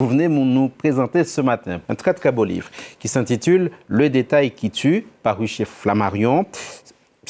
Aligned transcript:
Vous 0.00 0.10
venez 0.10 0.28
nous 0.28 0.68
présenter 0.68 1.24
ce 1.24 1.40
matin 1.40 1.80
un 1.88 1.96
très 1.96 2.14
très 2.14 2.30
beau 2.30 2.44
livre 2.44 2.70
qui 3.00 3.08
s'intitule 3.08 3.72
Le 3.88 4.08
détail 4.08 4.52
qui 4.52 4.70
tue, 4.70 5.08
paru 5.24 5.48
chez 5.48 5.64
Flammarion. 5.64 6.46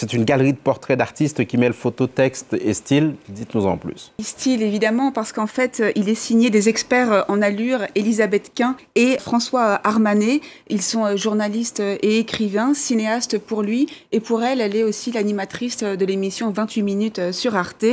C'est 0.01 0.13
une 0.13 0.25
galerie 0.25 0.53
de 0.53 0.59
portraits 0.59 0.97
d'artistes 0.97 1.45
qui 1.45 1.59
mêle 1.59 1.73
photo, 1.73 2.07
texte 2.07 2.55
et 2.61 2.73
style. 2.73 3.17
Dites-nous 3.29 3.67
en 3.67 3.77
plus. 3.77 4.13
Style, 4.21 4.63
évidemment, 4.63 5.11
parce 5.11 5.33
qu'en 5.33 5.49
fait, 5.49 5.83
il 5.97 6.09
est 6.09 6.15
signé 6.15 6.51
des 6.51 6.69
experts 6.69 7.25
en 7.27 7.43
allure, 7.43 7.81
Elisabeth 7.97 8.53
Quint 8.55 8.77
et 8.95 9.19
François 9.19 9.81
Armanet. 9.83 10.41
Ils 10.69 10.83
sont 10.83 11.17
journalistes 11.17 11.81
et 11.81 12.21
écrivains, 12.21 12.75
cinéastes 12.75 13.39
pour 13.39 13.63
lui. 13.63 13.89
Et 14.13 14.21
pour 14.21 14.45
elle, 14.45 14.61
elle 14.61 14.77
est 14.77 14.85
aussi 14.85 15.11
l'animatrice 15.11 15.79
de 15.79 16.05
l'émission 16.05 16.53
28 16.53 16.83
minutes 16.83 17.33
sur 17.33 17.57
Arte. 17.57 17.85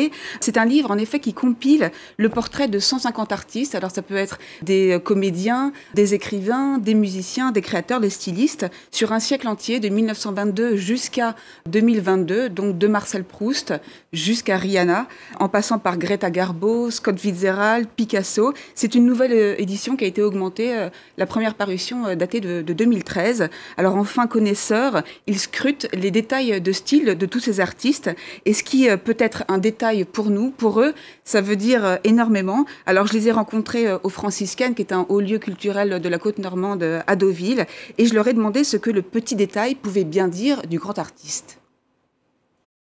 C'est 0.42 0.60
un 0.60 0.66
livre, 0.66 0.92
en 0.92 1.00
effet, 1.00 1.20
qui 1.20 1.34
compile 1.34 1.90
le 2.18 2.30
portrait 2.30 2.68
de 2.68 2.78
150 2.78 3.32
artistes. 3.32 3.74
Alors, 3.74 3.90
ça 3.90 4.04
peut 4.04 4.14
être 4.14 4.38
des 4.62 5.00
comédiens, 5.04 5.74
des 5.96 6.14
écrivains, 6.14 6.78
des 6.78 6.93
musiciens, 6.93 7.51
des 7.51 7.64
créateurs, 7.64 8.00
des 8.00 8.11
stylistes, 8.11 8.68
sur 8.92 9.11
un 9.11 9.19
siècle 9.19 9.47
entier, 9.47 9.79
de 9.79 9.89
1922 9.89 10.75
jusqu'à 10.75 11.36
2000 11.65 11.95
2022, 11.96 12.50
donc 12.50 12.78
de 12.78 12.88
Marcel 12.88 13.24
Proust 13.24 13.74
jusqu'à 14.12 14.58
Rihanna, 14.58 15.08
en 15.40 15.50
passant 15.50 15.80
par 15.80 15.98
Greta 15.98 16.30
Garbo, 16.30 16.92
Scott 16.92 17.20
Fitzgerald, 17.20 17.88
Picasso. 17.96 18.54
C'est 18.74 18.96
une 18.96 19.06
nouvelle 19.06 19.32
euh, 19.34 19.56
édition 19.58 19.96
qui 19.96 20.04
a 20.04 20.08
été 20.08 20.21
augmentée, 20.21 20.76
euh, 20.76 20.90
la 21.18 21.26
première 21.26 21.56
parution 21.56 22.06
euh, 22.06 22.16
datée 22.16 22.42
de, 22.42 22.62
2013. 22.62 23.50
Alors 23.78 23.96
enfin 23.96 24.28
connaisseur, 24.28 25.04
il 25.28 25.40
scrute 25.40 25.88
les 25.94 26.12
détails 26.12 26.60
de 26.60 26.71
style 26.71 27.18
de 27.18 27.26
tous 27.26 27.40
ces 27.40 27.60
artistes. 27.60 28.10
Et 28.46 28.54
ce 28.54 28.64
qui 28.64 28.88
peut 29.04 29.16
être 29.18 29.43
un 29.48 29.57
détail 29.57 30.04
pour 30.04 30.30
nous, 30.30 30.52
pour 30.52 30.82
eux, 30.82 30.93
ça 31.24 31.42
veut 31.42 31.56
dire 31.56 32.00
énormément. 32.04 32.66
Alors 32.86 33.08
je 33.08 33.14
les 33.14 33.30
ai 33.30 33.32
rencontrés 33.32 33.88
au 34.04 34.09
Franciscaine, 34.09 34.76
qui 34.76 34.82
est 34.82 34.94
un 34.94 35.06
haut 35.09 35.22
lieu 35.22 35.40
culturel 35.40 36.02
de 36.02 36.09
la 36.09 36.18
côte 36.18 36.40
normande 36.40 37.04
à 37.08 37.16
Deauville, 37.16 37.66
et 37.98 38.06
je 38.06 38.14
leur 38.14 38.28
ai 38.28 38.34
demandé 38.34 38.64
ce 38.64 38.78
que 38.78 38.90
le 38.90 39.02
petit 39.02 39.36
détail 39.36 39.76
pouvait 39.76 40.04
bien 40.04 40.28
dire 40.28 40.64
du 40.68 40.80
grand 40.80 41.00
artiste. 41.00 41.59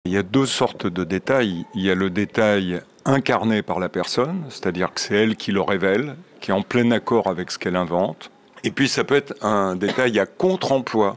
Il 0.06 0.12
y 0.12 0.18
a 0.18 0.22
deux 0.22 0.46
sortes 0.46 0.86
de 0.86 1.02
détails. 1.02 1.66
Il 1.74 1.82
y 1.82 1.90
a 1.90 1.96
le 1.96 2.10
détail 2.10 2.80
incarné 3.04 3.62
par 3.62 3.80
la 3.80 3.88
personne, 3.88 4.44
c'est-à-dire 4.50 4.94
que 4.94 5.00
c'est 5.00 5.16
elle 5.16 5.34
qui 5.34 5.50
le 5.50 5.60
révèle, 5.60 6.14
qui 6.40 6.52
est 6.52 6.54
en 6.54 6.62
plein 6.62 6.92
accord 6.92 7.26
avec 7.26 7.50
ce 7.50 7.58
qu'elle 7.58 7.74
invente. 7.74 8.30
Et 8.62 8.70
puis 8.70 8.88
ça 8.88 9.02
peut 9.02 9.16
être 9.16 9.34
un 9.44 9.74
détail 9.74 10.20
à 10.20 10.26
contre-emploi, 10.26 11.16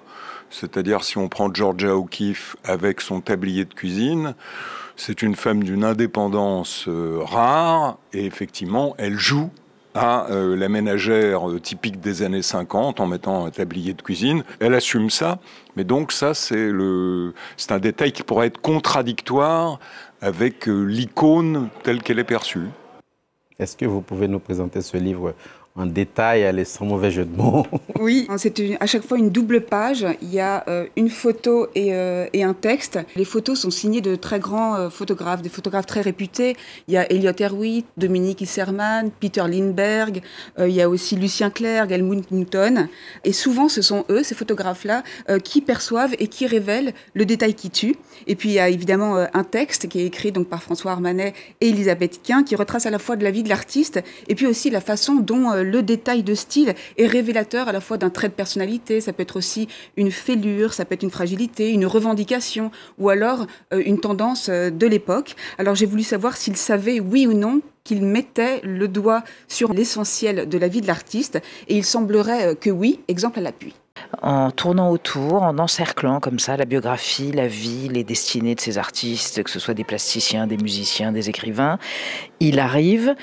c'est-à-dire 0.50 1.04
si 1.04 1.20
on 1.20 1.30
prend 1.30 1.54
Georgia 1.54 1.96
O'Keeffe 1.96 2.56
avec 2.64 3.00
son 3.02 3.22
tablier 3.22 3.66
de 3.66 3.74
cuisine, 3.76 4.34
c'est 4.96 5.22
une 5.22 5.36
femme 5.36 5.64
d'une 5.64 5.84
indépendance 5.84 6.86
euh, 6.88 7.20
rare 7.22 8.00
et 8.12 8.26
effectivement 8.26 8.96
elle 8.98 9.20
joue 9.20 9.52
à 9.94 10.30
euh, 10.30 10.56
la 10.56 10.70
ménagère 10.70 11.50
euh, 11.50 11.60
typique 11.60 12.00
des 12.00 12.22
années 12.22 12.42
50 12.42 13.00
en 13.00 13.08
mettant 13.08 13.46
un 13.46 13.50
tablier 13.50 13.94
de 13.94 14.02
cuisine. 14.02 14.44
Elle 14.60 14.74
assume 14.74 15.10
ça, 15.10 15.40
mais 15.76 15.84
donc 15.84 16.12
ça 16.12 16.34
c'est 16.34 16.70
le 16.70 17.34
un 17.70 17.80
détail 17.80 18.12
qui 18.12 18.24
pourrait 18.24 18.48
être 18.48 18.62
contradictoire 18.62 19.80
avec 20.22 20.68
euh, 20.68 20.84
l'icône 20.84 21.70
telle 21.84 22.02
qu'elle 22.02 22.20
est 22.20 22.24
perçue. 22.24 22.68
Est-ce 23.60 23.76
que 23.76 23.86
vous 23.86 24.02
pouvez 24.02 24.28
nous 24.28 24.40
présenter 24.40 24.82
ce 24.82 24.98
livre 24.98 25.34
en 25.80 25.86
détail, 25.86 26.42
elle 26.42 26.60
est 26.60 26.66
sans 26.66 26.86
mauvais 26.86 27.10
jeu 27.10 27.26
de 27.26 27.36
mots. 27.36 27.66
Oui, 28.00 28.30
c'est 28.38 28.62
à 28.80 28.86
chaque 28.86 29.04
fois 29.04 29.18
une 29.18 29.30
double 29.30 29.60
page. 29.60 30.06
Il 30.22 30.34
y 30.34 30.40
a 30.40 30.64
euh, 30.70 30.86
une 30.96 31.10
photo 31.10 31.68
euh, 31.76 32.28
et, 32.32 32.44
un 32.44 32.54
texte. 32.54 32.98
Les 33.18 33.26
photos 33.26 33.60
sont 33.60 33.72
signées 33.72 34.00
de 34.00 34.16
très 34.16 34.40
grands 34.40 34.76
euh, 34.76 34.90
photographes, 34.90 35.42
des 35.42 35.50
photographes 35.50 35.86
très 35.86 36.00
réputés. 36.00 36.56
Il 36.88 36.94
y 36.94 36.98
a 36.98 37.12
Elliot 37.12 37.34
Erwitt, 37.38 37.86
Dominique 37.98 38.40
Isserman, 38.40 39.12
Peter 39.20 39.44
Lindbergh. 39.46 40.22
il 40.60 40.70
y 40.70 40.82
a 40.82 40.88
aussi 40.88 41.18
Lucien 41.18 41.50
Clerc, 41.50 41.92
Helmut 41.92 42.32
Newton. 42.32 42.88
Et 43.26 43.34
souvent, 43.34 43.68
ce 43.68 43.82
sont 43.82 44.06
eux, 44.10 44.24
ces 44.24 44.36
photographes-là, 44.36 45.04
qui 45.44 45.60
perçoivent 45.60 46.16
et 46.20 46.28
qui 46.28 46.48
révèlent 46.48 46.94
le 47.14 47.26
détail 47.26 47.54
qui 47.54 47.70
tue. 47.70 47.96
Et 48.28 48.36
puis, 48.36 48.50
il 48.50 48.54
y 48.54 48.60
a 48.60 48.70
évidemment 48.70 49.18
un 49.34 49.44
texte 49.44 49.90
qui 49.90 50.00
est 50.00 50.06
écrit 50.06 50.32
donc 50.32 50.48
par 50.48 50.64
François 50.64 50.92
Armanet 50.92 51.34
et 51.60 51.70
Elisabeth 51.70 52.22
Quint, 52.24 52.44
qui 52.44 52.56
retrace 52.56 52.86
à 52.86 52.92
la 52.92 53.00
fois 53.00 53.18
de 53.18 53.26
la 53.26 53.32
vie 53.32 53.44
de 53.44 53.50
l'artiste 53.50 54.02
et 54.30 54.36
puis 54.36 54.48
aussi 54.48 54.70
la 54.70 54.82
façon 54.82 55.16
dont 55.16 55.52
le 55.70 55.84
détail 55.84 56.24
de 56.24 56.34
style 56.34 56.74
est 56.98 57.08
révélateur 57.08 57.68
à 57.68 57.72
la 57.72 57.82
fois 57.82 57.98
d'un 57.98 58.10
trait 58.10 58.28
de 58.28 58.34
personnalité, 58.34 59.00
ça 59.02 59.14
peut 59.14 59.24
être 59.24 59.38
aussi 59.38 59.68
une 59.96 60.12
fêlure, 60.12 60.74
ça 60.74 60.86
peut 60.86 60.96
être 60.96 61.04
une 61.04 61.12
fragilité, 61.12 61.72
une 61.72 61.86
revendication 61.86 62.72
ou 62.98 63.10
alors 63.10 63.46
euh, 63.74 63.82
une 63.86 64.00
tendance 64.00 64.50
euh, 64.50 64.70
de 64.70 64.88
l'époque. 64.88 65.36
Alors 65.58 65.76
j'ai 65.76 65.86
voulu 65.86 66.04
savoir 66.04 66.36
s'il 66.36 66.58
savait 66.58 67.00
oui 67.00 67.28
ou 67.28 67.34
non 67.34 67.62
qu'il 67.84 68.06
mettait 68.06 68.62
le 68.64 68.88
doigt 68.88 69.24
sur 69.48 69.74
l'essentiel 69.74 70.50
de 70.50 70.58
la 70.58 70.68
vie 70.68 70.82
de 70.82 70.88
l'artiste 70.88 71.40
et 71.68 71.78
il 71.78 71.86
semblerait 71.86 72.48
euh, 72.48 72.56
que 72.56 72.70
oui, 72.70 73.00
exemple 73.08 73.40
à 73.40 73.42
l'appui 73.42 73.74
en 74.22 74.52
tournant 74.52 74.92
autour, 74.92 75.44
en 75.44 75.58
encerclant 75.60 76.20
comme 76.20 76.40
ça 76.40 76.58
la 76.58 76.66
biographie, 76.66 77.32
la 77.32 77.48
vie, 77.48 77.90
les 77.90 78.04
destinées 78.04 78.56
de 78.56 78.62
ces 78.62 78.78
artistes, 78.78 79.44
que 79.44 79.50
ce 79.50 79.60
soit 79.60 79.74
des 79.74 79.84
plasticiens, 79.84 80.48
des 80.48 80.58
musiciens, 80.58 81.12
des 81.12 81.30
écrivains, 81.30 81.80
il 82.40 82.60
arrive 82.60 83.16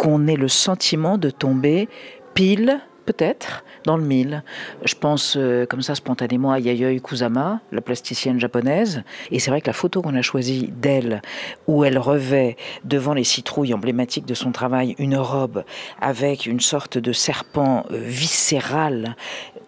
qu'on 0.00 0.26
ait 0.26 0.36
le 0.36 0.48
sentiment 0.48 1.18
de 1.18 1.28
tomber 1.28 1.86
pile, 2.32 2.80
peut-être, 3.04 3.64
dans 3.84 3.98
le 3.98 4.02
mille. 4.02 4.42
Je 4.82 4.94
pense 4.94 5.36
euh, 5.36 5.66
comme 5.66 5.82
ça 5.82 5.94
spontanément 5.94 6.52
à 6.52 6.58
Yayoi 6.58 6.98
Kusama, 7.00 7.60
la 7.70 7.82
plasticienne 7.82 8.40
japonaise. 8.40 9.02
Et 9.30 9.38
c'est 9.38 9.50
vrai 9.50 9.60
que 9.60 9.66
la 9.66 9.74
photo 9.74 10.00
qu'on 10.00 10.14
a 10.14 10.22
choisie 10.22 10.72
d'elle, 10.74 11.20
où 11.66 11.84
elle 11.84 11.98
revêt 11.98 12.56
devant 12.84 13.12
les 13.12 13.24
citrouilles 13.24 13.74
emblématiques 13.74 14.24
de 14.24 14.32
son 14.32 14.52
travail 14.52 14.94
une 14.98 15.16
robe 15.16 15.64
avec 16.00 16.46
une 16.46 16.60
sorte 16.60 16.96
de 16.96 17.12
serpent 17.12 17.84
euh, 17.90 17.98
viscéral 17.98 19.16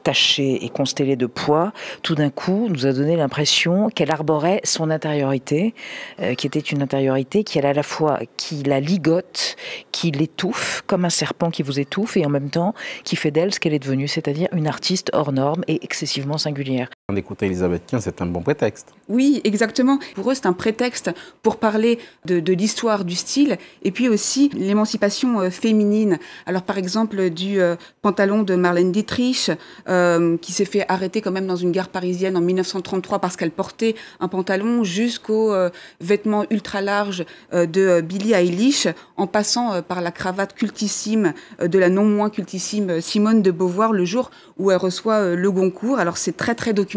taché 0.02 0.64
et 0.64 0.68
constellé 0.68 1.16
de 1.16 1.26
poids, 1.26 1.72
tout 2.02 2.14
d'un 2.14 2.30
coup 2.30 2.68
nous 2.68 2.86
a 2.86 2.92
donné 2.92 3.16
l'impression 3.16 3.88
qu'elle 3.88 4.10
arborait 4.10 4.60
son 4.64 4.90
intériorité, 4.90 5.74
euh, 6.20 6.34
qui 6.34 6.46
était 6.46 6.60
une 6.60 6.82
intériorité 6.82 7.44
qui 7.44 7.58
elle 7.58 7.66
à 7.66 7.72
la 7.72 7.82
fois 7.82 8.20
qui 8.36 8.62
la 8.62 8.80
ligote, 8.80 9.56
qui 9.92 10.10
l'étouffe 10.10 10.82
comme 10.86 11.04
un 11.04 11.10
serpent 11.10 11.50
qui 11.50 11.62
vous 11.62 11.80
étouffe 11.80 12.16
et 12.16 12.26
en 12.26 12.30
même 12.30 12.50
temps 12.50 12.74
qui 13.04 13.16
fait 13.16 13.30
d'elle 13.30 13.54
ce 13.54 13.60
qu'elle 13.60 13.74
est 13.74 13.78
devenue, 13.78 14.08
c'est-à-dire 14.08 14.48
une 14.52 14.66
artiste 14.66 15.10
hors 15.12 15.32
norme 15.32 15.62
et 15.68 15.84
excessivement 15.84 16.38
singulière. 16.38 16.88
D'écouter 17.10 17.46
Elisabeth 17.46 17.82
Quint, 17.90 18.00
c'est 18.00 18.22
un 18.22 18.26
bon 18.26 18.42
prétexte. 18.42 18.94
Oui, 19.08 19.40
exactement. 19.42 19.98
Pour 20.14 20.30
eux, 20.30 20.34
c'est 20.34 20.46
un 20.46 20.52
prétexte 20.52 21.10
pour 21.42 21.56
parler 21.56 21.98
de, 22.24 22.52
l'histoire 22.52 23.04
du 23.04 23.16
style 23.16 23.58
et 23.82 23.90
puis 23.90 24.08
aussi 24.08 24.50
l'émancipation 24.54 25.40
euh, 25.40 25.50
féminine. 25.50 26.18
Alors, 26.46 26.62
par 26.62 26.78
exemple, 26.78 27.28
du 27.28 27.60
euh, 27.60 27.74
pantalon 28.02 28.44
de 28.44 28.54
Marlène 28.54 28.92
Dietrich, 28.92 29.50
euh, 29.88 30.38
qui 30.38 30.52
s'est 30.52 30.64
fait 30.64 30.86
arrêter 30.88 31.20
quand 31.20 31.32
même 31.32 31.48
dans 31.48 31.56
une 31.56 31.72
gare 31.72 31.88
parisienne 31.88 32.36
en 32.36 32.40
1933 32.40 33.18
parce 33.18 33.36
qu'elle 33.36 33.50
portait 33.50 33.96
un 34.20 34.28
pantalon, 34.28 34.84
jusqu'aux 34.84 35.54
vêtements 36.00 36.44
ultra 36.50 36.80
larges 36.80 37.24
de 37.52 38.00
Billie 38.00 38.32
Eilish, 38.32 38.86
en 39.16 39.26
passant 39.26 39.82
par 39.82 40.00
la 40.00 40.12
cravate 40.12 40.54
cultissime 40.54 41.34
de 41.60 41.78
la 41.78 41.88
non 41.88 42.04
moins 42.04 42.30
cultissime 42.30 43.00
Simone 43.00 43.42
de 43.42 43.50
Beauvoir 43.50 43.92
le 43.92 44.04
jour 44.04 44.30
où 44.58 44.70
elle 44.70 44.76
reçoit 44.78 45.34
le 45.34 45.50
Goncourt. 45.50 45.98
Alors, 45.98 46.16
c'est 46.16 46.36
très, 46.36 46.54
très 46.54 46.72
documenté 46.72 46.91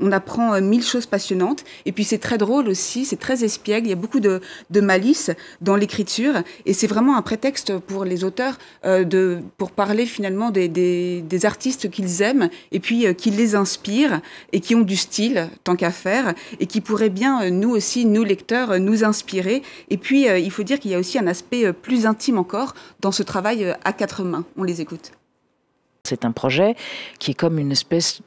on 0.00 0.12
apprend 0.12 0.54
euh, 0.54 0.60
mille 0.60 0.82
choses 0.82 1.06
passionnantes. 1.06 1.64
Et 1.86 1.92
puis 1.92 2.04
c'est 2.04 2.18
très 2.18 2.38
drôle 2.38 2.68
aussi, 2.68 3.04
c'est 3.04 3.16
très 3.16 3.44
espiègle. 3.44 3.86
Il 3.86 3.90
y 3.90 3.92
a 3.92 3.96
beaucoup 3.96 4.20
de, 4.20 4.40
malice 4.80 5.30
dans 5.60 5.76
l'écriture. 5.76 6.34
Et 6.66 6.72
c'est 6.72 6.86
vraiment 6.86 7.16
un 7.16 7.22
prétexte 7.22 7.78
pour 7.78 8.04
les 8.04 8.24
auteurs 8.24 8.58
euh, 8.84 9.04
de, 9.04 9.40
pour 9.56 9.72
parler 9.72 10.06
finalement 10.06 10.50
des, 10.50 11.24
artistes 11.44 11.90
qu'ils 11.90 12.22
aiment 12.22 12.48
et 12.72 12.80
puis 12.80 13.06
euh, 13.06 13.12
qui 13.12 13.30
les 13.30 13.54
inspirent 13.54 14.20
et 14.52 14.60
qui 14.60 14.74
ont 14.74 14.80
du 14.80 14.96
style, 14.96 15.48
tant 15.62 15.76
qu'à 15.76 15.90
faire, 15.90 16.34
et 16.58 16.66
qui 16.66 16.80
pourraient 16.80 17.10
bien, 17.10 17.50
nous 17.50 17.70
aussi, 17.70 18.04
nous 18.04 18.24
lecteurs, 18.24 18.80
nous 18.80 19.04
inspirer. 19.04 19.62
Et 19.90 19.96
puis 19.96 20.26
il 20.26 20.50
faut 20.50 20.64
dire 20.64 20.80
qu'il 20.80 20.90
y 20.90 20.94
a 20.94 20.98
aussi 20.98 21.18
un 21.18 21.26
aspect 21.26 21.72
plus 21.72 22.06
intime 22.06 22.38
encore 22.38 22.74
dans 23.00 23.12
ce 23.12 23.22
travail 23.22 23.74
à 23.84 23.92
quatre 23.92 24.24
mains. 24.24 24.44
On 24.56 24.64
les 24.64 24.80
écoute. 24.80 25.12
C'est 26.08 26.24
un 26.24 26.32
projet 26.32 26.74
qui 27.18 27.32
est 27.32 27.34
comme 27.34 27.58
une 27.58 27.70
espèce 27.70 28.22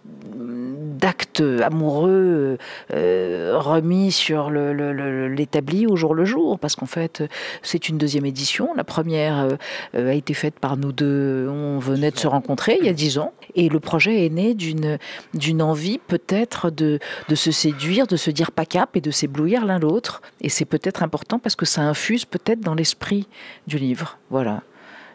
d'actes 1.01 1.43
amoureux 1.61 2.57
euh, 2.93 3.57
remis 3.57 4.11
sur 4.11 4.51
l'établi 4.51 5.87
au 5.87 5.95
jour 5.95 6.13
le 6.13 6.25
jour, 6.25 6.59
parce 6.59 6.75
qu'en 6.75 6.85
fait, 6.85 7.23
c'est 7.63 7.89
une 7.89 7.97
deuxième 7.97 8.25
édition. 8.25 8.69
La 8.75 8.83
première 8.83 9.47
euh, 9.95 10.11
a 10.11 10.13
été 10.13 10.33
faite 10.33 10.59
par 10.59 10.77
nous 10.77 10.93
deux. 10.93 11.49
On 11.49 11.79
venait 11.79 12.11
de 12.11 12.19
se 12.19 12.27
rencontrer 12.27 12.77
il 12.79 12.85
y 12.85 12.89
a 12.89 12.93
dix 12.93 13.17
ans, 13.17 13.33
et 13.55 13.67
le 13.67 13.79
projet 13.79 14.25
est 14.25 14.29
né 14.29 14.53
d'une 14.53 15.61
envie 15.61 15.97
peut-être 15.97 16.69
de, 16.69 16.99
de 17.27 17.35
se 17.35 17.51
séduire, 17.51 18.05
de 18.07 18.15
se 18.15 18.31
dire 18.31 18.51
pas 18.51 18.65
cap 18.65 18.95
et 18.95 19.01
de 19.01 19.11
s'éblouir 19.11 19.65
l'un 19.65 19.79
l'autre. 19.79 20.21
Et 20.41 20.49
c'est 20.49 20.65
peut-être 20.65 21.03
important 21.03 21.39
parce 21.39 21.55
que 21.55 21.65
ça 21.65 21.81
infuse 21.81 22.25
peut-être 22.25 22.61
dans 22.61 22.75
l'esprit 22.75 23.27
du 23.67 23.77
livre. 23.77 24.19
Voilà. 24.29 24.61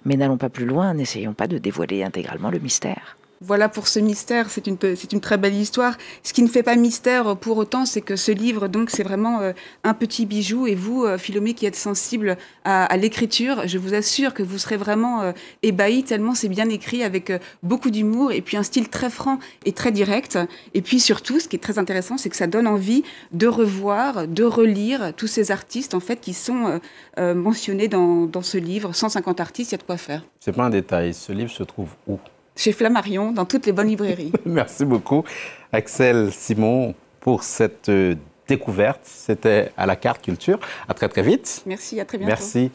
Mais 0.04 0.16
n'allons 0.16 0.36
pas 0.36 0.48
plus 0.48 0.66
loin, 0.66 0.94
n'essayons 0.94 1.34
pas 1.34 1.46
de 1.46 1.58
dévoiler 1.58 2.02
intégralement 2.02 2.50
le 2.50 2.58
mystère. 2.58 3.16
Voilà 3.42 3.68
pour 3.68 3.86
ce 3.86 3.98
mystère, 3.98 4.48
c'est 4.48 4.66
une, 4.66 4.78
c'est 4.80 5.12
une 5.12 5.20
très 5.20 5.36
belle 5.36 5.54
histoire. 5.54 5.98
Ce 6.22 6.32
qui 6.32 6.42
ne 6.42 6.48
fait 6.48 6.62
pas 6.62 6.74
mystère 6.76 7.36
pour 7.36 7.58
autant, 7.58 7.84
c'est 7.84 8.00
que 8.00 8.16
ce 8.16 8.32
livre, 8.32 8.68
donc, 8.68 8.90
c'est 8.90 9.02
vraiment 9.02 9.40
euh, 9.40 9.52
un 9.84 9.92
petit 9.92 10.24
bijou. 10.24 10.66
Et 10.66 10.74
vous, 10.74 11.04
euh, 11.04 11.18
Philomé, 11.18 11.52
qui 11.52 11.66
êtes 11.66 11.76
sensible 11.76 12.38
à, 12.64 12.96
l'écriture, 12.96 13.66
je 13.66 13.76
vous 13.76 13.94
assure 13.94 14.32
que 14.32 14.42
vous 14.42 14.56
serez 14.58 14.78
vraiment 14.78 15.22
euh, 15.22 15.32
ébahi 15.62 16.02
tellement 16.02 16.34
c'est 16.34 16.48
bien 16.48 16.68
écrit 16.68 17.02
avec 17.02 17.32
beaucoup 17.62 17.90
d'humour 17.90 18.32
et 18.32 18.40
puis 18.40 18.56
un 18.56 18.62
style 18.62 18.88
très 18.88 19.10
franc 19.10 19.38
et 19.64 19.72
très 19.72 19.92
direct. 19.92 20.38
Et 20.74 20.80
puis 20.80 20.98
surtout, 20.98 21.38
ce 21.38 21.48
qui 21.48 21.56
est 21.56 21.60
très 21.60 21.78
intéressant, 21.78 22.16
c'est 22.16 22.30
que 22.30 22.36
ça 22.36 22.46
donne 22.46 22.66
envie 22.66 23.02
de 23.32 23.46
revoir, 23.46 24.26
de 24.26 24.44
relire 24.44 25.12
tous 25.14 25.26
ces 25.26 25.50
artistes, 25.50 25.94
en 25.94 26.00
fait, 26.00 26.20
qui 26.20 26.32
sont 26.32 26.80
mentionnés 27.18 27.88
dans, 27.88 28.26
dans 28.26 28.42
ce 28.42 28.58
livre. 28.58 28.94
150 28.94 29.40
artistes, 29.40 29.72
il 29.72 29.74
y 29.74 29.76
a 29.76 29.78
de 29.78 29.82
quoi 29.82 29.96
faire. 29.96 30.22
C'est 30.40 30.52
pas 30.52 30.64
un 30.64 30.70
détail. 30.70 31.12
Ce 31.14 31.32
livre 31.32 31.50
se 31.50 31.62
trouve 31.62 31.90
où? 32.06 32.18
Chez 32.56 32.72
Flammarion, 32.72 33.32
dans 33.32 33.44
toutes 33.44 33.66
les 33.66 33.72
bonnes 33.72 33.88
librairies. 33.88 34.32
Merci 34.44 34.84
beaucoup, 34.84 35.24
Axel 35.72 36.32
Simon, 36.32 36.94
pour 37.20 37.42
cette 37.42 37.88
euh, 37.88 38.16
découverte. 38.48 39.00
C'était 39.04 39.72
à 39.76 39.86
la 39.86 39.96
carte 39.96 40.22
culture. 40.22 40.58
À 40.88 40.94
très 40.94 41.08
très 41.08 41.22
vite. 41.22 41.62
Merci, 41.66 42.00
à 42.00 42.04
très 42.04 42.18
bientôt. 42.18 42.30
Merci. 42.30 42.70